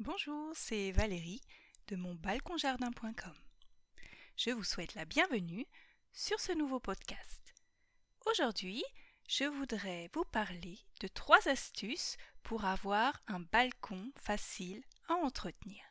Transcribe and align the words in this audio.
Bonjour, 0.00 0.52
c'est 0.54 0.92
Valérie 0.92 1.40
de 1.88 1.96
mon 1.96 2.14
balconjardin.com. 2.14 3.34
Je 4.36 4.50
vous 4.50 4.62
souhaite 4.62 4.94
la 4.94 5.04
bienvenue 5.04 5.66
sur 6.12 6.38
ce 6.38 6.52
nouveau 6.52 6.78
podcast. 6.78 7.52
Aujourd'hui, 8.24 8.84
je 9.28 9.42
voudrais 9.42 10.08
vous 10.14 10.22
parler 10.22 10.78
de 11.00 11.08
trois 11.08 11.48
astuces 11.48 12.16
pour 12.44 12.64
avoir 12.64 13.20
un 13.26 13.40
balcon 13.40 14.12
facile 14.14 14.84
à 15.08 15.14
entretenir. 15.14 15.82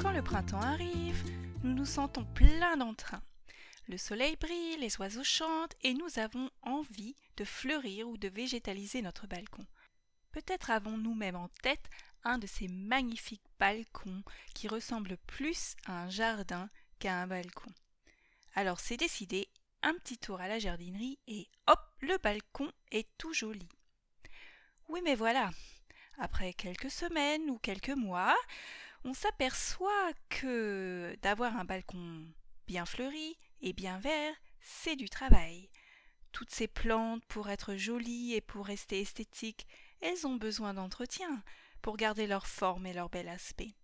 Quand 0.00 0.12
le 0.12 0.22
printemps 0.22 0.62
arrive, 0.62 1.24
nous 1.64 1.74
nous 1.74 1.86
sentons 1.86 2.24
plein 2.24 2.76
d'entrain. 2.76 3.20
Le 3.88 3.98
soleil 3.98 4.36
brille, 4.36 4.76
les 4.78 4.96
oiseaux 5.00 5.24
chantent 5.24 5.74
et 5.82 5.92
nous 5.92 6.20
avons 6.20 6.50
envie 6.62 7.16
de 7.36 7.44
fleurir 7.44 8.08
ou 8.08 8.16
de 8.16 8.28
végétaliser 8.28 9.02
notre 9.02 9.26
balcon. 9.26 9.66
Peut-être 10.36 10.68
avons-nous 10.68 11.14
même 11.14 11.34
en 11.34 11.48
tête 11.62 11.88
un 12.22 12.36
de 12.36 12.46
ces 12.46 12.68
magnifiques 12.68 13.46
balcons 13.58 14.22
qui 14.54 14.68
ressemblent 14.68 15.16
plus 15.26 15.76
à 15.86 16.02
un 16.02 16.10
jardin 16.10 16.68
qu'à 16.98 17.14
un 17.14 17.26
balcon. 17.26 17.70
Alors 18.54 18.78
c'est 18.78 18.98
décidé, 18.98 19.48
un 19.82 19.94
petit 19.94 20.18
tour 20.18 20.38
à 20.38 20.46
la 20.46 20.58
jardinerie 20.58 21.18
et 21.26 21.48
hop, 21.66 21.80
le 22.02 22.18
balcon 22.18 22.70
est 22.92 23.08
tout 23.16 23.32
joli. 23.32 23.66
Oui 24.90 25.00
mais 25.02 25.14
voilà, 25.14 25.52
après 26.18 26.52
quelques 26.52 26.90
semaines 26.90 27.48
ou 27.48 27.58
quelques 27.58 27.88
mois, 27.88 28.36
on 29.04 29.14
s'aperçoit 29.14 30.12
que 30.28 31.16
d'avoir 31.22 31.56
un 31.56 31.64
balcon 31.64 32.26
bien 32.66 32.84
fleuri 32.84 33.38
et 33.62 33.72
bien 33.72 33.98
vert, 34.00 34.34
c'est 34.60 34.96
du 34.96 35.08
travail. 35.08 35.70
Toutes 36.32 36.50
ces 36.50 36.68
plantes, 36.68 37.24
pour 37.24 37.48
être 37.48 37.76
jolies 37.76 38.34
et 38.34 38.42
pour 38.42 38.66
rester 38.66 39.00
esthétiques, 39.00 39.66
elles 40.00 40.26
ont 40.26 40.36
besoin 40.36 40.74
d'entretien 40.74 41.42
pour 41.82 41.96
garder 41.96 42.26
leur 42.26 42.46
forme 42.46 42.86
et 42.86 42.92
leur 42.92 43.08
bel 43.08 43.28
aspect. 43.28 43.74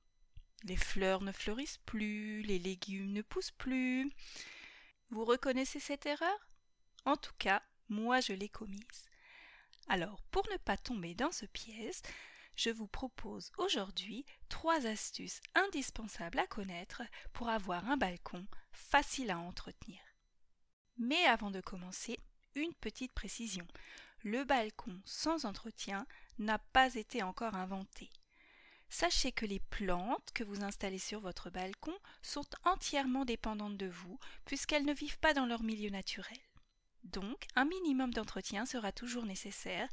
Les 0.65 0.77
fleurs 0.77 1.23
ne 1.23 1.33
fleurissent 1.33 1.81
plus, 1.87 2.43
les 2.43 2.59
légumes 2.59 3.13
ne 3.13 3.23
poussent 3.23 3.51
plus. 3.53 4.11
Vous 5.11 5.25
reconnaissez 5.25 5.81
cette 5.81 6.07
erreur? 6.07 6.49
En 7.05 7.17
tout 7.17 7.35
cas, 7.39 7.63
moi 7.89 8.21
je 8.21 8.33
l'ai 8.33 8.49
commise. 8.49 9.09
Alors, 9.89 10.23
pour 10.31 10.49
ne 10.51 10.57
pas 10.59 10.77
tomber 10.77 11.15
dans 11.15 11.33
ce 11.33 11.47
piège, 11.47 12.01
je 12.55 12.71
vous 12.71 12.87
propose 12.87 13.51
aujourd'hui 13.59 14.25
trois 14.49 14.87
astuces 14.87 15.41
indispensables 15.55 16.39
à 16.39 16.47
connaître 16.47 17.03
pour 17.33 17.49
avoir 17.49 17.89
un 17.89 17.97
balcon 17.97 18.47
facile 18.73 19.31
à 19.31 19.39
entretenir. 19.39 20.01
Mais 20.99 21.25
avant 21.25 21.51
de 21.51 21.61
commencer, 21.61 22.19
une 22.55 22.75
petite 22.75 23.13
précision 23.13 23.67
le 24.25 24.45
balcon 24.45 25.01
sans 25.05 25.45
entretien 25.45 26.07
n'a 26.39 26.59
pas 26.59 26.95
été 26.95 27.23
encore 27.23 27.55
inventé. 27.55 28.11
Sachez 28.89 29.33
que 29.33 29.47
les 29.47 29.61
plantes 29.61 30.33
que 30.35 30.45
vous 30.45 30.63
installez 30.63 30.99
sur 30.99 31.21
votre 31.21 31.49
balcon 31.49 31.97
sont 32.21 32.45
entièrement 32.65 33.25
dépendantes 33.25 33.79
de 33.79 33.87
vous, 33.87 34.19
puisqu'elles 34.45 34.85
ne 34.85 34.93
vivent 34.93 35.19
pas 35.19 35.33
dans 35.33 35.47
leur 35.47 35.63
milieu 35.63 35.89
naturel. 35.89 36.39
Donc, 37.03 37.47
un 37.57 37.65
minimum 37.65 38.13
d'entretien 38.13 38.67
sera 38.67 38.93
toujours 38.93 39.25
nécessaire, 39.25 39.89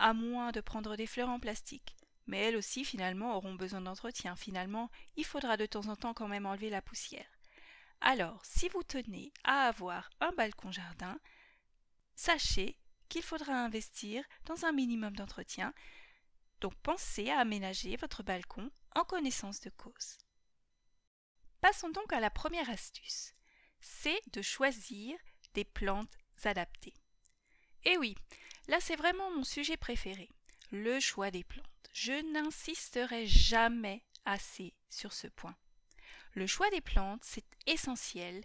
à 0.00 0.14
moins 0.14 0.50
de 0.50 0.60
prendre 0.60 0.96
des 0.96 1.06
fleurs 1.06 1.28
en 1.28 1.38
plastique. 1.38 1.94
Mais 2.26 2.38
elles 2.38 2.56
aussi, 2.56 2.84
finalement, 2.84 3.36
auront 3.36 3.54
besoin 3.54 3.82
d'entretien. 3.82 4.34
Finalement, 4.34 4.90
il 5.16 5.24
faudra 5.24 5.56
de 5.56 5.66
temps 5.66 5.86
en 5.86 5.94
temps 5.94 6.14
quand 6.14 6.28
même 6.28 6.46
enlever 6.46 6.70
la 6.70 6.82
poussière. 6.82 7.30
Alors, 8.00 8.44
si 8.44 8.68
vous 8.68 8.82
tenez 8.82 9.32
à 9.44 9.68
avoir 9.68 10.10
un 10.20 10.32
balcon 10.32 10.72
jardin, 10.72 11.20
sachez 12.16 12.79
qu'il 13.10 13.22
faudra 13.22 13.52
investir 13.52 14.24
dans 14.46 14.64
un 14.64 14.72
minimum 14.72 15.14
d'entretien, 15.14 15.74
donc 16.62 16.74
pensez 16.82 17.28
à 17.28 17.40
aménager 17.40 17.96
votre 17.96 18.22
balcon 18.22 18.70
en 18.94 19.04
connaissance 19.04 19.60
de 19.60 19.70
cause. 19.70 20.16
Passons 21.60 21.90
donc 21.90 22.12
à 22.12 22.20
la 22.20 22.30
première 22.30 22.70
astuce, 22.70 23.34
c'est 23.80 24.20
de 24.32 24.40
choisir 24.40 25.18
des 25.52 25.64
plantes 25.64 26.16
adaptées. 26.44 26.94
Et 27.84 27.98
oui, 27.98 28.16
là 28.68 28.78
c'est 28.80 28.96
vraiment 28.96 29.30
mon 29.32 29.44
sujet 29.44 29.76
préféré, 29.76 30.30
le 30.70 31.00
choix 31.00 31.30
des 31.30 31.44
plantes. 31.44 31.66
Je 31.92 32.12
n'insisterai 32.32 33.26
jamais 33.26 34.02
assez 34.24 34.74
sur 34.88 35.12
ce 35.12 35.26
point. 35.26 35.56
Le 36.34 36.46
choix 36.46 36.70
des 36.70 36.80
plantes, 36.80 37.24
c'est 37.24 37.46
essentiel 37.66 38.44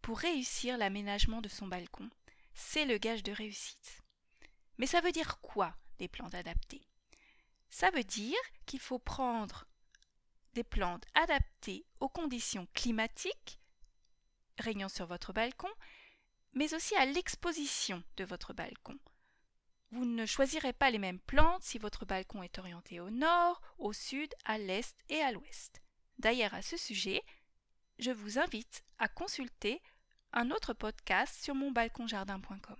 pour 0.00 0.18
réussir 0.18 0.78
l'aménagement 0.78 1.40
de 1.40 1.48
son 1.48 1.66
balcon 1.66 2.08
c'est 2.58 2.84
le 2.84 2.98
gage 2.98 3.22
de 3.22 3.30
réussite. 3.30 4.02
Mais 4.78 4.86
ça 4.86 5.00
veut 5.00 5.12
dire 5.12 5.40
quoi 5.40 5.74
des 5.98 6.08
plantes 6.08 6.34
adaptées 6.34 6.82
Ça 7.70 7.90
veut 7.92 8.04
dire 8.04 8.38
qu'il 8.66 8.80
faut 8.80 8.98
prendre 8.98 9.64
des 10.54 10.64
plantes 10.64 11.06
adaptées 11.14 11.86
aux 12.00 12.08
conditions 12.08 12.66
climatiques 12.74 13.60
régnant 14.58 14.88
sur 14.88 15.06
votre 15.06 15.32
balcon, 15.32 15.70
mais 16.52 16.74
aussi 16.74 16.96
à 16.96 17.06
l'exposition 17.06 18.02
de 18.16 18.24
votre 18.24 18.52
balcon. 18.52 18.98
Vous 19.92 20.04
ne 20.04 20.26
choisirez 20.26 20.72
pas 20.72 20.90
les 20.90 20.98
mêmes 20.98 21.20
plantes 21.20 21.62
si 21.62 21.78
votre 21.78 22.06
balcon 22.06 22.42
est 22.42 22.58
orienté 22.58 22.98
au 22.98 23.10
nord, 23.10 23.62
au 23.78 23.92
sud, 23.92 24.34
à 24.44 24.58
l'est 24.58 24.96
et 25.08 25.20
à 25.20 25.30
l'ouest. 25.30 25.80
D'ailleurs, 26.18 26.54
à 26.54 26.62
ce 26.62 26.76
sujet, 26.76 27.22
je 28.00 28.10
vous 28.10 28.40
invite 28.40 28.82
à 28.98 29.06
consulter 29.06 29.80
un 30.32 30.50
autre 30.50 30.72
podcast 30.72 31.42
sur 31.42 31.54
mon 31.54 31.70
balconjardin.com. 31.70 32.76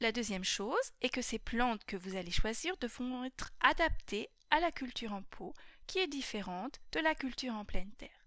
La 0.00 0.12
deuxième 0.12 0.44
chose 0.44 0.92
est 1.02 1.10
que 1.10 1.22
ces 1.22 1.38
plantes 1.38 1.84
que 1.84 1.96
vous 1.96 2.16
allez 2.16 2.30
choisir 2.30 2.76
devront 2.78 3.24
être 3.24 3.52
adaptées 3.60 4.28
à 4.50 4.60
la 4.60 4.72
culture 4.72 5.12
en 5.12 5.22
pot, 5.22 5.54
qui 5.86 5.98
est 5.98 6.08
différente 6.08 6.80
de 6.92 7.00
la 7.00 7.14
culture 7.14 7.54
en 7.54 7.64
pleine 7.64 7.92
terre. 7.92 8.26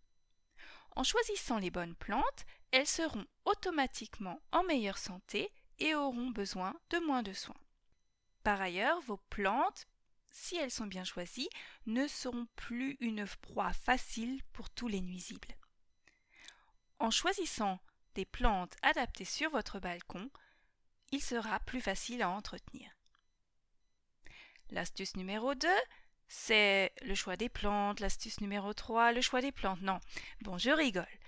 En 0.96 1.04
choisissant 1.04 1.58
les 1.58 1.72
bonnes 1.72 1.96
plantes, 1.96 2.46
elles 2.72 2.88
seront 2.88 3.26
automatiquement 3.46 4.40
en 4.52 4.64
meilleure 4.64 5.00
santé 5.00 5.52
et 5.80 5.96
auront 5.96 6.30
besoin 6.30 6.80
de 6.92 7.00
moins 7.00 7.24
de 7.24 7.34
soins. 7.34 7.60
Par 8.44 8.62
ailleurs, 8.62 9.02
vos 9.02 9.18
plantes, 9.30 9.88
si 10.30 10.56
elles 10.56 10.72
sont 10.72 10.88
bien 10.88 11.04
choisies, 11.04 11.50
ne 11.88 12.08
seront 12.08 12.48
plus 12.56 12.98
une 13.00 13.26
proie 13.42 13.74
facile 13.74 14.42
pour 14.54 14.70
tous 14.70 14.88
les 14.88 15.02
nuisibles. 15.02 15.56
En 17.04 17.12
choisissant 17.12 17.82
des 18.16 18.24
plantes 18.24 18.78
adaptées 18.82 19.26
sur 19.26 19.50
votre 19.50 19.82
balcon, 19.82 20.32
il 21.12 21.22
sera 21.22 21.60
plus 21.60 21.82
facile 21.82 22.22
à 22.22 22.30
entretenir. 22.30 22.90
L'astuce 24.70 25.18
numéro 25.18 25.54
2, 25.54 25.68
c'est 26.30 26.94
le 27.02 27.14
choix 27.14 27.36
des 27.36 27.50
plantes. 27.50 28.00
L'astuce 28.00 28.40
numéro 28.40 28.74
3, 28.74 29.12
le 29.12 29.20
choix 29.20 29.42
des 29.42 29.52
plantes. 29.52 29.82
Non, 29.82 30.00
bon, 30.44 30.58
je 30.58 30.70
rigole. 30.70 31.20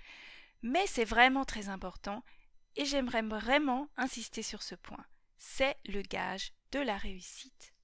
Mais 0.62 0.86
c'est 0.86 1.04
vraiment 1.04 1.44
très 1.44 1.68
important 1.68 2.24
et 2.76 2.86
j'aimerais 2.86 3.20
vraiment 3.20 3.90
insister 3.98 4.42
sur 4.42 4.62
ce 4.62 4.76
point. 4.76 5.04
C'est 5.36 5.76
le 5.84 6.00
gage 6.00 6.54
de 6.72 6.78
la 6.78 6.96
réussite. 6.96 7.74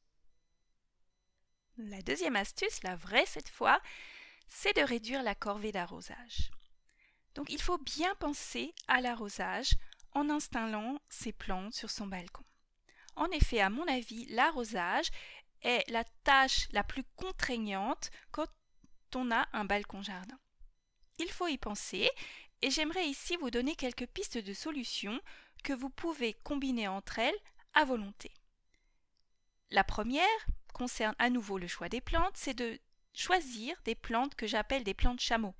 La 1.76 2.00
deuxième 2.00 2.36
astuce, 2.36 2.82
la 2.84 2.96
vraie 2.96 3.26
cette 3.26 3.50
fois, 3.50 3.82
c'est 4.48 4.74
de 4.78 4.82
réduire 4.82 5.22
la 5.22 5.34
corvée 5.34 5.72
d'arrosage. 5.72 6.50
Donc 7.34 7.50
il 7.50 7.60
faut 7.60 7.78
bien 7.78 8.14
penser 8.16 8.74
à 8.88 9.00
l'arrosage 9.00 9.74
en 10.12 10.28
installant 10.28 11.00
ses 11.08 11.32
plantes 11.32 11.74
sur 11.74 11.90
son 11.90 12.06
balcon. 12.06 12.44
En 13.16 13.26
effet, 13.30 13.60
à 13.60 13.70
mon 13.70 13.86
avis, 13.88 14.26
l'arrosage 14.26 15.10
est 15.62 15.88
la 15.90 16.04
tâche 16.24 16.68
la 16.72 16.84
plus 16.84 17.04
contraignante 17.16 18.10
quand 18.30 18.48
on 19.14 19.30
a 19.30 19.48
un 19.52 19.64
balcon-jardin. 19.64 20.38
Il 21.18 21.30
faut 21.30 21.48
y 21.48 21.58
penser 21.58 22.10
et 22.62 22.70
j'aimerais 22.70 23.06
ici 23.06 23.36
vous 23.36 23.50
donner 23.50 23.74
quelques 23.76 24.06
pistes 24.06 24.38
de 24.38 24.52
solutions 24.52 25.20
que 25.62 25.72
vous 25.72 25.90
pouvez 25.90 26.34
combiner 26.44 26.88
entre 26.88 27.18
elles 27.18 27.38
à 27.74 27.84
volonté. 27.84 28.32
La 29.70 29.84
première 29.84 30.26
concerne 30.72 31.14
à 31.18 31.30
nouveau 31.30 31.58
le 31.58 31.66
choix 31.66 31.88
des 31.88 32.00
plantes, 32.00 32.36
c'est 32.36 32.54
de 32.54 32.78
choisir 33.14 33.76
des 33.84 33.94
plantes 33.94 34.34
que 34.34 34.46
j'appelle 34.46 34.84
des 34.84 34.94
plantes 34.94 35.20
chameaux. 35.20 35.54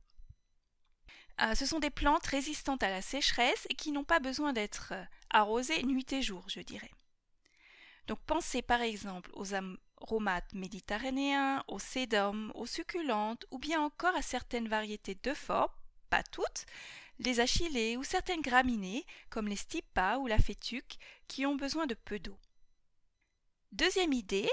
Euh, 1.40 1.54
ce 1.54 1.66
sont 1.66 1.78
des 1.78 1.90
plantes 1.90 2.26
résistantes 2.26 2.82
à 2.82 2.90
la 2.90 3.02
sécheresse 3.02 3.66
et 3.70 3.74
qui 3.74 3.92
n'ont 3.92 4.04
pas 4.04 4.20
besoin 4.20 4.52
d'être 4.52 4.92
euh, 4.92 5.04
arrosées 5.30 5.82
nuit 5.82 6.06
et 6.12 6.22
jour, 6.22 6.44
je 6.48 6.60
dirais. 6.60 6.90
Donc 8.06 8.18
pensez 8.26 8.62
par 8.62 8.82
exemple 8.82 9.30
aux 9.34 9.54
aromates 9.54 10.52
méditerranéens, 10.54 11.64
aux 11.68 11.78
sédums, 11.78 12.52
aux 12.54 12.66
succulentes 12.66 13.46
ou 13.50 13.58
bien 13.58 13.80
encore 13.80 14.14
à 14.16 14.22
certaines 14.22 14.68
variétés 14.68 15.14
de 15.14 15.20
d'euphorbes, 15.20 15.72
pas 16.10 16.22
toutes, 16.22 16.66
les 17.18 17.40
achillées 17.40 17.96
ou 17.96 18.04
certaines 18.04 18.40
graminées 18.40 19.06
comme 19.30 19.48
les 19.48 19.56
stipas 19.56 20.18
ou 20.18 20.26
la 20.26 20.38
fétuque 20.38 20.98
qui 21.28 21.46
ont 21.46 21.54
besoin 21.54 21.86
de 21.86 21.94
peu 21.94 22.18
d'eau. 22.18 22.38
Deuxième 23.70 24.12
idée, 24.12 24.50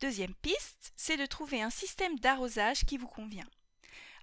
deuxième 0.00 0.34
piste, 0.36 0.92
c'est 0.96 1.16
de 1.16 1.26
trouver 1.26 1.60
un 1.60 1.70
système 1.70 2.18
d'arrosage 2.18 2.84
qui 2.84 2.96
vous 2.96 3.08
convient. 3.08 3.48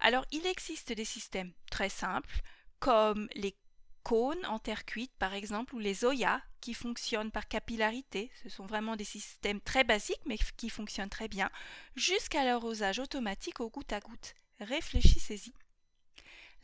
Alors, 0.04 0.26
il 0.32 0.46
existe 0.46 0.92
des 0.92 1.06
systèmes 1.06 1.54
très 1.72 1.88
simples, 1.88 2.42
comme 2.80 3.30
les 3.36 3.56
cônes 4.04 4.46
en 4.48 4.60
terre 4.60 4.84
cuite, 4.84 5.14
par 5.18 5.34
exemple, 5.34 5.74
ou 5.76 5.80
les 5.80 6.04
Oya, 6.04 6.42
qui 6.60 6.74
fonctionnent 6.74 7.32
par 7.32 7.48
capillarité, 7.48 8.30
ce 8.44 8.50
sont 8.50 8.66
vraiment 8.66 8.98
des 8.98 9.06
systèmes 9.06 9.62
très 9.62 9.86
basiques 9.86 10.26
mais 10.26 10.38
qui 10.58 10.70
fonctionnent 10.70 11.10
très 11.10 11.30
bien, 11.30 11.50
jusqu'à 11.96 12.44
l'arrosage 12.44 13.00
automatique 13.00 13.62
au 13.62 13.70
goutte 13.70 13.94
à 13.94 14.02
goutte. 14.02 14.36
Réfléchissez-y. 14.60 15.54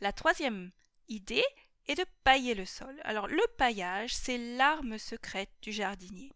La 0.02 0.12
troisième 0.12 0.70
idée 1.08 1.44
est 1.88 1.94
de 1.94 2.04
pailler 2.24 2.54
le 2.54 2.66
sol. 2.66 2.94
Alors 3.04 3.26
le 3.26 3.42
paillage, 3.56 4.14
c'est 4.14 4.38
l'arme 4.56 4.98
secrète 4.98 5.52
du 5.62 5.72
jardinier. 5.72 6.30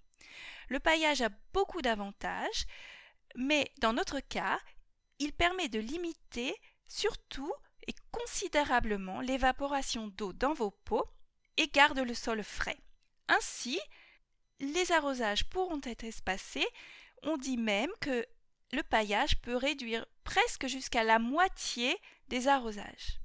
Le 0.68 0.80
paillage 0.80 1.20
a 1.20 1.30
beaucoup 1.52 1.82
d'avantages, 1.82 2.64
mais 3.36 3.70
dans 3.78 3.92
notre 3.92 4.20
cas, 4.20 4.58
il 5.18 5.34
permet 5.34 5.68
de 5.68 5.78
limiter 5.78 6.54
surtout 6.94 7.52
et 7.88 7.94
considérablement 8.12 9.20
l'évaporation 9.20 10.08
d'eau 10.08 10.32
dans 10.32 10.54
vos 10.54 10.70
pots 10.70 11.08
et 11.56 11.66
garde 11.66 11.98
le 11.98 12.14
sol 12.14 12.42
frais. 12.44 12.78
Ainsi, 13.28 13.80
les 14.60 14.92
arrosages 14.92 15.44
pourront 15.50 15.80
être 15.82 16.04
espacés. 16.04 16.66
On 17.24 17.36
dit 17.36 17.56
même 17.56 17.90
que 18.00 18.24
le 18.72 18.82
paillage 18.82 19.40
peut 19.42 19.56
réduire 19.56 20.06
presque 20.22 20.68
jusqu'à 20.68 21.02
la 21.02 21.18
moitié 21.18 21.96
des 22.28 22.46
arrosages. 22.46 23.18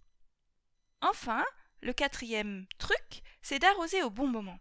Enfin, 1.01 1.45
le 1.81 1.93
quatrième 1.93 2.65
truc, 2.79 3.21
c'est 3.41 3.59
d'arroser 3.59 4.01
au 4.01 4.09
bon 4.09 4.27
moment. 4.27 4.59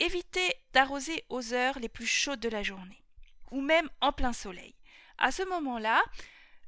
Évitez 0.00 0.54
d'arroser 0.72 1.24
aux 1.28 1.54
heures 1.54 1.78
les 1.78 1.88
plus 1.88 2.06
chaudes 2.06 2.40
de 2.40 2.48
la 2.48 2.62
journée, 2.62 3.04
ou 3.52 3.60
même 3.60 3.88
en 4.00 4.12
plein 4.12 4.32
soleil. 4.32 4.74
À 5.18 5.30
ce 5.30 5.42
moment-là, 5.44 6.02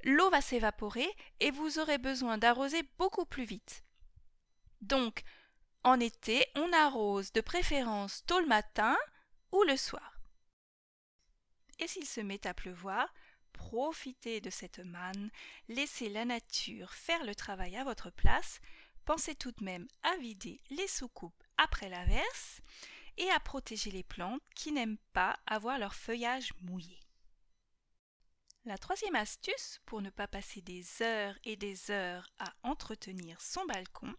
l'eau 0.04 0.30
va 0.30 0.40
s'évaporer 0.40 1.08
et 1.40 1.50
vous 1.50 1.78
aurez 1.78 1.98
besoin 1.98 2.38
d'arroser 2.38 2.82
beaucoup 2.98 3.24
plus 3.24 3.44
vite. 3.44 3.84
Donc, 4.80 5.22
en 5.84 5.98
été, 6.00 6.46
on 6.56 6.72
arrose 6.72 7.32
de 7.32 7.40
préférence 7.40 8.24
tôt 8.26 8.40
le 8.40 8.46
matin 8.46 8.96
ou 9.52 9.62
le 9.64 9.76
soir. 9.76 10.18
Et 11.78 11.88
s'il 11.88 12.06
se 12.06 12.20
met 12.20 12.46
à 12.46 12.54
pleuvoir, 12.54 13.12
profitez 13.52 14.40
de 14.40 14.50
cette 14.50 14.78
manne, 14.78 15.30
laissez 15.68 16.08
la 16.08 16.24
nature 16.24 16.92
faire 16.92 17.24
le 17.24 17.34
travail 17.34 17.76
à 17.76 17.84
votre 17.84 18.10
place, 18.10 18.60
pensez 19.04 19.34
tout 19.34 19.52
de 19.52 19.64
même 19.64 19.88
à 20.02 20.16
vider 20.18 20.60
les 20.70 20.86
soucoupes 20.86 21.42
après 21.56 21.88
l'averse 21.88 22.60
et 23.16 23.30
à 23.30 23.40
protéger 23.40 23.90
les 23.90 24.04
plantes 24.04 24.42
qui 24.54 24.72
n'aiment 24.72 24.98
pas 25.12 25.38
avoir 25.46 25.78
leur 25.78 25.94
feuillage 25.94 26.52
mouillé. 26.60 27.01
La 28.64 28.78
troisième 28.78 29.16
astuce 29.16 29.80
pour 29.86 30.02
ne 30.02 30.10
pas 30.10 30.28
passer 30.28 30.60
des 30.60 31.02
heures 31.02 31.36
et 31.44 31.56
des 31.56 31.90
heures 31.90 32.30
à 32.38 32.54
entretenir 32.62 33.40
son 33.40 33.64
balcon, 33.66 34.14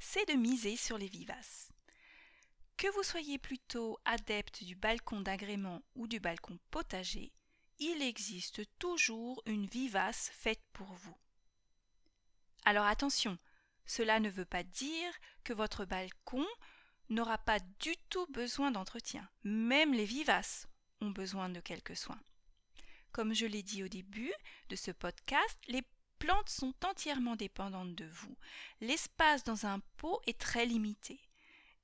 c'est 0.00 0.26
de 0.26 0.38
miser 0.38 0.76
sur 0.76 0.96
les 0.96 1.08
vivaces. 1.08 1.70
Que 2.78 2.90
vous 2.94 3.02
soyez 3.02 3.36
plutôt 3.36 3.98
adepte 4.06 4.64
du 4.64 4.74
balcon 4.74 5.20
d'agrément 5.20 5.82
ou 5.96 6.06
du 6.06 6.18
balcon 6.18 6.58
potager, 6.70 7.30
il 7.78 8.00
existe 8.00 8.62
toujours 8.78 9.42
une 9.44 9.66
vivace 9.66 10.30
faite 10.32 10.62
pour 10.72 10.90
vous. 10.94 11.16
Alors 12.64 12.86
attention, 12.86 13.38
cela 13.84 14.18
ne 14.18 14.30
veut 14.30 14.46
pas 14.46 14.62
dire 14.62 15.12
que 15.44 15.52
votre 15.52 15.84
balcon 15.84 16.46
n'aura 17.10 17.36
pas 17.36 17.60
du 17.80 17.94
tout 18.08 18.26
besoin 18.28 18.70
d'entretien. 18.70 19.28
Même 19.44 19.92
les 19.92 20.06
vivaces 20.06 20.68
ont 21.02 21.10
besoin 21.10 21.50
de 21.50 21.60
quelques 21.60 21.96
soins. 21.96 22.20
Comme 23.18 23.34
je 23.34 23.46
l'ai 23.46 23.64
dit 23.64 23.82
au 23.82 23.88
début 23.88 24.32
de 24.68 24.76
ce 24.76 24.92
podcast, 24.92 25.58
les 25.66 25.82
plantes 26.20 26.48
sont 26.48 26.72
entièrement 26.84 27.34
dépendantes 27.34 27.96
de 27.96 28.04
vous. 28.04 28.38
L'espace 28.80 29.42
dans 29.42 29.66
un 29.66 29.80
pot 29.96 30.22
est 30.28 30.38
très 30.38 30.64
limité 30.64 31.18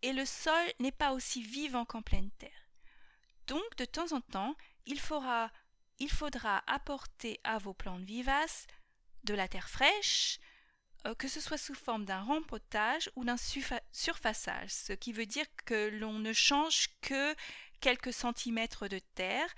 et 0.03 0.13
le 0.13 0.27
sol 0.27 0.65
n'est 0.79 0.93
pas 0.93 1.11
aussi 1.11 1.43
vivant 1.43 1.85
qu'en 1.85 2.03
pleine 2.03 2.31
terre. 2.39 2.69
Donc, 3.49 3.65
de 3.79 3.85
temps 3.85 4.13
en 4.13 4.21
temps, 4.21 4.55
il 4.87 5.01
faudra, 5.01 5.51
apporter 6.69 7.41
à 7.43 7.59
vos 7.59 7.75
plantes 7.75 8.05
vivaces 8.05 8.69
de 9.25 9.35
la 9.35 9.49
terre 9.49 9.69
fraîche, 9.69 10.39
euh, 11.05 11.17
que 11.17 11.27
ce 11.27 11.41
soit 11.41 11.59
sous 11.59 11.75
forme 11.75 12.05
d'un 12.05 12.23
rempotage 12.23 13.11
ou 13.17 13.25
d'un 13.25 13.39
surfaçage, 13.91 14.71
ce 14.71 14.93
qui 14.93 15.13
veut 15.13 15.27
dire 15.27 15.47
que 15.67 15.89
l'on 15.99 16.21
ne 16.21 16.33
change 16.33 16.91
que 17.01 17.35
quelques 17.81 18.13
centimètres 18.13 18.87
de 18.87 19.01
terre 19.17 19.53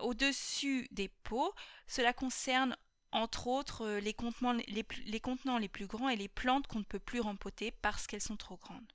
au-dessus 0.00 0.88
des 0.90 1.08
pots. 1.08 1.54
Cela 1.86 2.12
concerne 2.12 2.76
entre 3.10 3.46
autres 3.46 3.86
euh, 3.86 4.00
les 4.00 4.12
contenants 4.12 4.52
les, 4.52 4.84
les 5.06 5.20
contenants 5.20 5.58
les 5.58 5.68
plus 5.68 5.86
grands 5.86 6.10
et 6.10 6.16
les 6.16 6.28
plantes 6.28 6.66
qu'on 6.66 6.80
ne 6.80 6.84
peut 6.84 6.98
plus 6.98 7.20
rempoter 7.20 7.70
parce 7.70 8.06
qu'elles 8.06 8.20
sont 8.20 8.36
trop 8.36 8.56
grandes. 8.56 8.92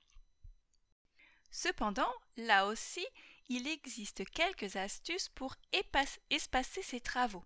Cependant, 1.50 2.12
là 2.36 2.66
aussi, 2.66 3.06
il 3.48 3.68
existe 3.68 4.24
quelques 4.30 4.76
astuces 4.76 5.28
pour 5.28 5.54
espacer 6.30 6.82
ces 6.82 7.00
travaux. 7.00 7.44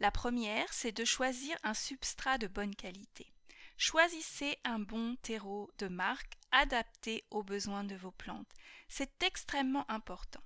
La 0.00 0.10
première, 0.10 0.70
c'est 0.72 0.92
de 0.92 1.04
choisir 1.04 1.56
un 1.62 1.72
substrat 1.72 2.36
de 2.36 2.46
bonne 2.46 2.74
qualité. 2.74 3.32
Choisissez 3.78 4.58
un 4.64 4.78
bon 4.78 5.16
terreau 5.16 5.70
de 5.78 5.88
marque 5.88 6.36
adapté 6.52 7.24
aux 7.30 7.42
besoins 7.42 7.84
de 7.84 7.96
vos 7.96 8.10
plantes. 8.10 8.52
C'est 8.88 9.22
extrêmement 9.22 9.90
important. 9.90 10.43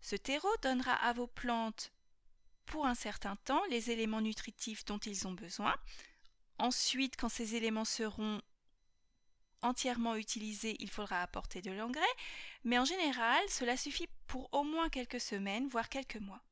Ce 0.00 0.16
terreau 0.16 0.54
donnera 0.62 0.94
à 0.94 1.12
vos 1.12 1.26
plantes 1.26 1.92
pour 2.66 2.86
un 2.86 2.94
certain 2.94 3.36
temps 3.36 3.62
les 3.70 3.90
éléments 3.90 4.20
nutritifs 4.20 4.84
dont 4.84 4.98
ils 4.98 5.26
ont 5.26 5.32
besoin. 5.32 5.74
Ensuite, 6.58 7.16
quand 7.16 7.28
ces 7.28 7.54
éléments 7.54 7.84
seront 7.84 8.40
entièrement 9.62 10.16
utilisés, 10.16 10.76
il 10.78 10.90
faudra 10.90 11.22
apporter 11.22 11.60
de 11.60 11.70
l'engrais, 11.70 12.00
mais 12.64 12.78
en 12.78 12.84
général, 12.84 13.42
cela 13.48 13.76
suffit 13.76 14.08
pour 14.26 14.48
au 14.52 14.62
moins 14.62 14.88
quelques 14.88 15.20
semaines, 15.20 15.68
voire 15.68 15.88
quelques 15.88 16.16
mois. 16.16 16.42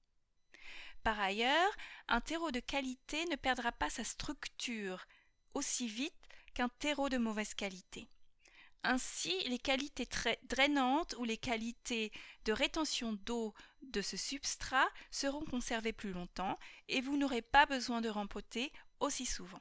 Par 1.04 1.18
ailleurs, 1.20 1.70
un 2.08 2.20
terreau 2.20 2.50
de 2.50 2.60
qualité 2.60 3.24
ne 3.26 3.36
perdra 3.36 3.72
pas 3.72 3.88
sa 3.88 4.04
structure 4.04 5.06
aussi 5.54 5.88
vite 5.88 6.12
qu'un 6.54 6.68
terreau 6.68 7.08
de 7.08 7.18
mauvaise 7.18 7.54
qualité. 7.54 8.08
Ainsi, 8.90 9.38
les 9.50 9.58
qualités 9.58 10.08
drainantes 10.44 11.14
ou 11.18 11.24
les 11.24 11.36
qualités 11.36 12.10
de 12.46 12.52
rétention 12.54 13.12
d'eau 13.12 13.52
de 13.82 14.00
ce 14.00 14.16
substrat 14.16 14.88
seront 15.10 15.44
conservées 15.44 15.92
plus 15.92 16.10
longtemps 16.10 16.58
et 16.88 17.02
vous 17.02 17.18
n'aurez 17.18 17.42
pas 17.42 17.66
besoin 17.66 18.00
de 18.00 18.08
rempoter 18.08 18.72
aussi 19.00 19.26
souvent. 19.26 19.60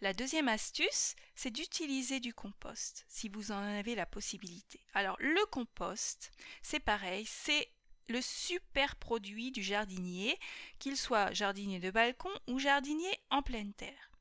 La 0.00 0.14
deuxième 0.14 0.46
astuce, 0.46 1.16
c'est 1.34 1.50
d'utiliser 1.50 2.20
du 2.20 2.32
compost 2.32 3.04
si 3.08 3.28
vous 3.28 3.50
en 3.50 3.58
avez 3.60 3.96
la 3.96 4.06
possibilité. 4.06 4.78
Alors 4.94 5.16
le 5.18 5.44
compost, 5.46 6.30
c'est 6.62 6.78
pareil, 6.78 7.26
c'est 7.26 7.68
le 8.06 8.22
super 8.22 8.94
produit 8.94 9.50
du 9.50 9.64
jardinier, 9.64 10.38
qu'il 10.78 10.96
soit 10.96 11.32
jardinier 11.32 11.80
de 11.80 11.90
balcon 11.90 12.30
ou 12.46 12.60
jardinier 12.60 13.18
en 13.30 13.42
pleine 13.42 13.74
terre. 13.74 14.12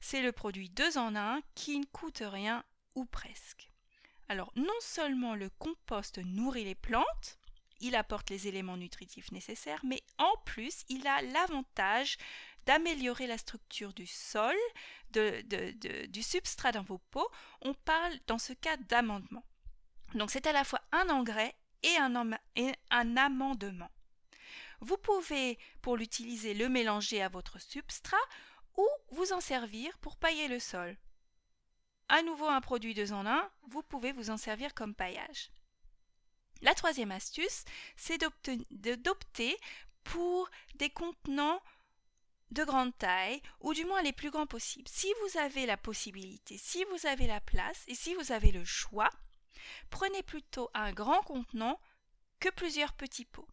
C'est 0.00 0.20
le 0.20 0.32
produit 0.32 0.68
deux 0.70 0.98
en 0.98 1.14
un 1.14 1.40
qui 1.54 1.78
ne 1.78 1.86
coûte 1.86 2.24
rien 2.26 2.64
presque. 3.06 3.70
Alors 4.28 4.52
non 4.56 4.78
seulement 4.80 5.34
le 5.34 5.50
compost 5.50 6.18
nourrit 6.18 6.64
les 6.64 6.74
plantes, 6.74 7.38
il 7.80 7.94
apporte 7.94 8.30
les 8.30 8.48
éléments 8.48 8.76
nutritifs 8.76 9.32
nécessaires, 9.32 9.80
mais 9.84 10.02
en 10.18 10.32
plus 10.44 10.84
il 10.88 11.06
a 11.06 11.22
l'avantage 11.22 12.18
d'améliorer 12.66 13.26
la 13.26 13.38
structure 13.38 13.94
du 13.94 14.06
sol, 14.06 14.56
du 15.10 16.22
substrat 16.22 16.72
dans 16.72 16.82
vos 16.82 16.98
pots. 16.98 17.30
On 17.62 17.72
parle 17.72 18.12
dans 18.26 18.38
ce 18.38 18.52
cas 18.52 18.76
d'amendement. 18.76 19.44
Donc 20.14 20.30
c'est 20.30 20.46
à 20.46 20.52
la 20.52 20.64
fois 20.64 20.80
un 20.92 21.08
engrais 21.08 21.54
et 21.82 21.96
un 21.96 23.16
amendement. 23.16 23.90
Vous 24.80 24.98
pouvez, 24.98 25.58
pour 25.80 25.96
l'utiliser, 25.96 26.54
le 26.54 26.68
mélanger 26.68 27.22
à 27.22 27.28
votre 27.28 27.60
substrat 27.60 28.16
ou 28.76 28.86
vous 29.10 29.32
en 29.32 29.40
servir 29.40 29.96
pour 29.98 30.16
pailler 30.16 30.48
le 30.48 30.60
sol 30.60 30.96
à 32.08 32.22
nouveau 32.22 32.46
un 32.46 32.60
produit 32.60 32.94
deux 32.94 33.12
en 33.12 33.26
un, 33.26 33.50
vous 33.68 33.82
pouvez 33.82 34.12
vous 34.12 34.30
en 34.30 34.36
servir 34.36 34.74
comme 34.74 34.94
paillage. 34.94 35.50
La 36.62 36.74
troisième 36.74 37.12
astuce, 37.12 37.64
c'est 37.96 38.18
d'opter 38.18 39.56
pour 40.04 40.50
des 40.74 40.90
contenants 40.90 41.62
de 42.50 42.64
grande 42.64 42.96
taille, 42.96 43.42
ou 43.60 43.74
du 43.74 43.84
moins 43.84 44.02
les 44.02 44.12
plus 44.12 44.30
grands 44.30 44.46
possibles. 44.46 44.88
Si 44.88 45.12
vous 45.22 45.38
avez 45.38 45.66
la 45.66 45.76
possibilité, 45.76 46.56
si 46.56 46.82
vous 46.84 47.06
avez 47.06 47.26
la 47.26 47.40
place 47.40 47.84
et 47.88 47.94
si 47.94 48.14
vous 48.14 48.32
avez 48.32 48.52
le 48.52 48.64
choix, 48.64 49.10
prenez 49.90 50.22
plutôt 50.22 50.70
un 50.72 50.92
grand 50.92 51.22
contenant 51.22 51.78
que 52.40 52.48
plusieurs 52.48 52.94
petits 52.94 53.26
pots. 53.26 53.48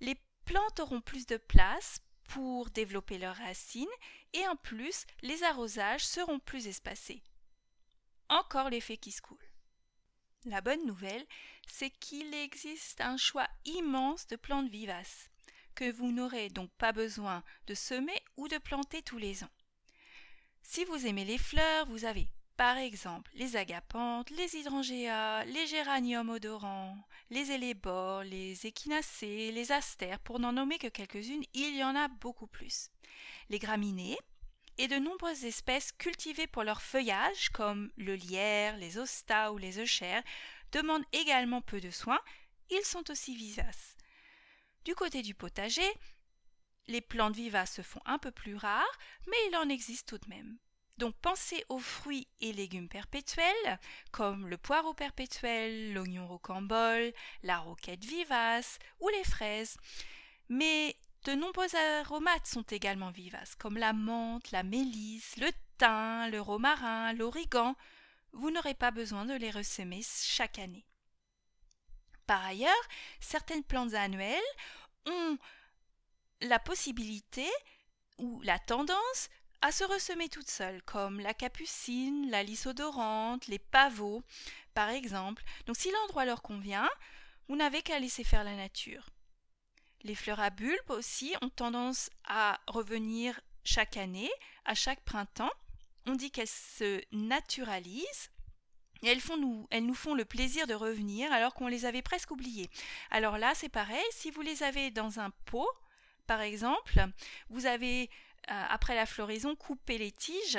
Les 0.00 0.16
plantes 0.44 0.80
auront 0.80 1.00
plus 1.00 1.26
de 1.26 1.36
place 1.36 2.00
pour 2.28 2.70
développer 2.70 3.18
leurs 3.18 3.36
racines 3.36 3.86
et 4.34 4.46
en 4.46 4.56
plus 4.56 5.04
les 5.22 5.42
arrosages 5.42 6.06
seront 6.06 6.38
plus 6.38 6.68
espacés 6.68 7.22
encore 8.28 8.70
l'effet 8.70 8.96
qui 8.96 9.12
se 9.12 9.22
coule. 9.22 9.38
La 10.44 10.60
bonne 10.60 10.86
nouvelle, 10.86 11.26
c'est 11.66 11.90
qu'il 11.90 12.32
existe 12.34 13.00
un 13.00 13.16
choix 13.16 13.48
immense 13.64 14.26
de 14.28 14.36
plantes 14.36 14.70
vivaces, 14.70 15.30
que 15.74 15.90
vous 15.90 16.12
n'aurez 16.12 16.48
donc 16.48 16.70
pas 16.78 16.92
besoin 16.92 17.42
de 17.66 17.74
semer 17.74 18.20
ou 18.36 18.48
de 18.48 18.58
planter 18.58 19.02
tous 19.02 19.18
les 19.18 19.44
ans. 19.44 19.50
Si 20.62 20.84
vous 20.84 21.06
aimez 21.06 21.24
les 21.24 21.38
fleurs, 21.38 21.86
vous 21.86 22.04
avez 22.04 22.28
Par 22.56 22.76
exemple, 22.76 23.30
les 23.34 23.56
agapanthes, 23.56 24.30
les 24.30 24.56
hydrangeas, 24.56 25.44
les 25.44 25.66
géraniums 25.66 26.30
odorants, 26.30 26.96
les 27.30 27.52
élébores, 27.52 28.24
les 28.24 28.66
échinacées, 28.66 29.52
les 29.52 29.70
astères, 29.72 30.18
pour 30.20 30.40
n'en 30.40 30.52
nommer 30.52 30.78
que 30.78 30.88
quelques-unes, 30.88 31.44
il 31.54 31.76
y 31.76 31.84
en 31.84 31.94
a 31.94 32.08
beaucoup 32.08 32.48
plus. 32.48 32.90
Les 33.48 33.58
graminées 33.58 34.18
et 34.78 34.88
de 34.88 34.96
nombreuses 34.96 35.44
espèces 35.44 35.92
cultivées 35.92 36.46
pour 36.46 36.62
leur 36.62 36.80
feuillage, 36.80 37.50
comme 37.50 37.90
le 37.96 38.14
lierre, 38.14 38.76
les 38.76 38.96
ostas 38.98 39.50
ou 39.52 39.58
les 39.58 39.80
euchères, 39.80 40.22
demandent 40.72 41.04
également 41.12 41.60
peu 41.60 41.80
de 41.80 41.90
soins, 41.90 42.20
ils 42.70 42.84
sont 42.84 43.10
aussi 43.10 43.34
vivaces. 43.34 43.96
Du 44.84 44.94
côté 44.94 45.22
du 45.22 45.34
potager, 45.34 45.90
les 46.86 47.00
plantes 47.00 47.36
vivaces 47.36 47.74
se 47.74 47.82
font 47.82 48.00
un 48.06 48.18
peu 48.18 48.30
plus 48.30 48.56
rares, 48.56 48.98
mais 49.26 49.36
il 49.48 49.56
en 49.56 49.68
existe 49.68 50.08
tout 50.08 50.18
de 50.18 50.28
même. 50.28 50.58
Donc 50.96 51.14
pensez 51.22 51.64
aux 51.68 51.78
fruits 51.78 52.26
et 52.40 52.52
légumes 52.52 52.88
perpétuels, 52.88 53.78
comme 54.10 54.48
le 54.48 54.58
poireau 54.58 54.94
perpétuel, 54.94 55.92
l'oignon 55.92 56.26
rocambole, 56.26 57.12
la 57.42 57.58
roquette 57.58 58.04
vivace 58.04 58.78
ou 59.00 59.08
les 59.10 59.24
fraises. 59.24 59.76
Mais 60.48 60.96
de 61.28 61.34
nombreux 61.34 61.76
aromates 61.76 62.46
sont 62.46 62.62
également 62.62 63.10
vivaces, 63.10 63.54
comme 63.54 63.76
la 63.76 63.92
menthe, 63.92 64.50
la 64.50 64.62
mélisse, 64.62 65.36
le 65.36 65.50
thym, 65.76 66.30
le 66.30 66.40
romarin, 66.40 67.12
l'origan. 67.12 67.76
Vous 68.32 68.50
n'aurez 68.50 68.72
pas 68.72 68.90
besoin 68.90 69.26
de 69.26 69.34
les 69.34 69.50
ressemer 69.50 70.00
chaque 70.02 70.58
année. 70.58 70.86
Par 72.26 72.42
ailleurs, 72.46 72.72
certaines 73.20 73.62
plantes 73.62 73.92
annuelles 73.92 74.40
ont 75.04 75.36
la 76.40 76.58
possibilité 76.58 77.46
ou 78.16 78.40
la 78.40 78.58
tendance 78.58 79.28
à 79.60 79.70
se 79.70 79.84
ressemer 79.84 80.30
toutes 80.30 80.48
seules, 80.48 80.82
comme 80.84 81.20
la 81.20 81.34
capucine, 81.34 82.30
la 82.30 82.42
lys 82.42 82.64
odorante, 82.64 83.48
les 83.48 83.58
pavots, 83.58 84.22
par 84.72 84.88
exemple. 84.88 85.42
Donc 85.66 85.76
si 85.76 85.90
l'endroit 85.90 86.24
leur 86.24 86.40
convient, 86.40 86.88
vous 87.48 87.56
n'avez 87.56 87.82
qu'à 87.82 87.98
laisser 87.98 88.24
faire 88.24 88.44
la 88.44 88.56
nature. 88.56 89.10
Les 90.02 90.14
fleurs 90.14 90.40
à 90.40 90.50
bulbes 90.50 90.90
aussi 90.90 91.34
ont 91.42 91.48
tendance 91.48 92.10
à 92.24 92.60
revenir 92.68 93.40
chaque 93.64 93.96
année, 93.96 94.30
à 94.64 94.74
chaque 94.74 95.00
printemps. 95.00 95.52
On 96.06 96.14
dit 96.14 96.30
qu'elles 96.30 96.46
se 96.46 97.02
naturalisent. 97.12 98.30
Et 99.02 99.08
elles, 99.08 99.20
nous, 99.82 99.94
font 99.94 100.14
le 100.14 100.24
plaisir 100.24 100.66
de 100.66 100.74
revenir 100.74 101.32
alors 101.32 101.54
qu'on 101.54 101.68
les 101.68 101.84
avait 101.84 102.02
presque 102.02 102.32
oubliées. 102.32 102.68
Alors 103.10 103.38
là, 103.38 103.52
c'est 103.54 103.68
pareil, 103.68 104.04
si 104.10 104.30
vous 104.32 104.40
les 104.40 104.64
avez 104.64 104.90
dans 104.90 105.20
un 105.20 105.30
pot, 105.44 105.70
par 106.26 106.40
exemple, 106.40 107.06
vous 107.48 107.66
avez 107.66 108.10
euh, 108.50 108.64
après 108.68 108.96
la 108.96 109.06
floraison, 109.06 109.54
coupez 109.54 109.98
les 109.98 110.10
tiges. 110.10 110.58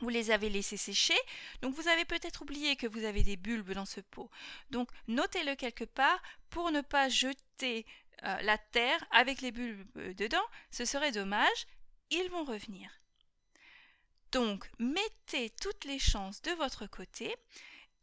Vous 0.00 0.08
les 0.08 0.32
avez 0.32 0.50
laissées 0.50 0.76
sécher, 0.76 1.14
donc 1.62 1.72
vous 1.74 1.86
avez 1.86 2.04
peut-être 2.04 2.42
oublié 2.42 2.74
que 2.74 2.88
vous 2.88 3.04
avez 3.04 3.22
des 3.22 3.36
bulbes 3.36 3.74
dans 3.74 3.84
ce 3.84 4.00
pot. 4.00 4.28
Donc 4.70 4.88
notez-le 5.06 5.54
quelque 5.54 5.84
part 5.84 6.20
pour 6.50 6.72
ne 6.72 6.80
pas 6.80 7.08
jeter 7.08 7.86
euh, 8.22 8.40
la 8.42 8.58
terre 8.58 9.04
avec 9.10 9.40
les 9.40 9.52
bulbes 9.52 10.14
dedans, 10.14 10.44
ce 10.70 10.84
serait 10.84 11.12
dommage, 11.12 11.66
ils 12.10 12.28
vont 12.30 12.44
revenir. 12.44 12.90
Donc 14.32 14.68
mettez 14.78 15.50
toutes 15.50 15.84
les 15.84 15.98
chances 15.98 16.42
de 16.42 16.50
votre 16.52 16.86
côté 16.86 17.34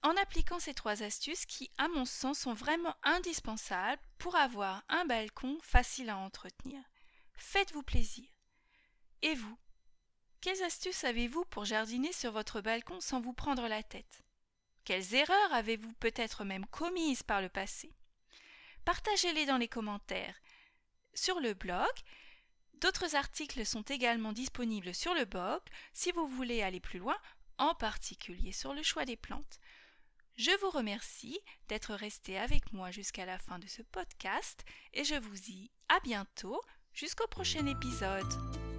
en 0.03 0.15
appliquant 0.17 0.59
ces 0.59 0.73
trois 0.73 1.03
astuces 1.03 1.45
qui, 1.45 1.69
à 1.77 1.87
mon 1.89 2.05
sens, 2.05 2.39
sont 2.39 2.53
vraiment 2.53 2.95
indispensables 3.03 4.01
pour 4.17 4.35
avoir 4.35 4.83
un 4.89 5.05
balcon 5.05 5.57
facile 5.61 6.09
à 6.09 6.17
entretenir. 6.17 6.81
Faites-vous 7.35 7.83
plaisir. 7.83 8.25
Et 9.21 9.35
vous 9.35 9.57
Quelles 10.41 10.63
astuces 10.63 11.03
avez-vous 11.03 11.45
pour 11.45 11.65
jardiner 11.65 12.11
sur 12.13 12.31
votre 12.31 12.61
balcon 12.61 12.99
sans 12.99 13.21
vous 13.21 13.33
prendre 13.33 13.67
la 13.67 13.83
tête? 13.83 14.23
Quelles 14.85 15.13
erreurs 15.13 15.53
avez-vous 15.53 15.93
peut-être 15.93 16.43
même 16.43 16.65
commises 16.67 17.23
par 17.23 17.41
le 17.41 17.49
passé? 17.49 17.93
Partagez-les 18.85 19.45
dans 19.45 19.57
les 19.57 19.67
commentaires. 19.67 20.35
Sur 21.13 21.39
le 21.39 21.53
blog, 21.53 21.91
d'autres 22.75 23.15
articles 23.15 23.65
sont 23.65 23.83
également 23.83 24.33
disponibles 24.33 24.93
sur 24.93 25.13
le 25.13 25.25
blog 25.25 25.61
si 25.93 26.11
vous 26.11 26.27
voulez 26.27 26.61
aller 26.61 26.79
plus 26.79 26.99
loin, 26.99 27.17
en 27.57 27.75
particulier 27.75 28.51
sur 28.51 28.73
le 28.73 28.83
choix 28.83 29.05
des 29.05 29.17
plantes. 29.17 29.59
Je 30.37 30.51
vous 30.61 30.69
remercie 30.69 31.39
d'être 31.67 31.93
resté 31.93 32.39
avec 32.39 32.73
moi 32.73 32.89
jusqu'à 32.89 33.25
la 33.25 33.37
fin 33.37 33.59
de 33.59 33.67
ce 33.67 33.81
podcast 33.81 34.63
et 34.93 35.03
je 35.03 35.15
vous 35.15 35.35
dis 35.35 35.71
à 35.89 35.99
bientôt 35.99 36.59
jusqu'au 36.93 37.27
prochain 37.27 37.65
épisode. 37.67 38.70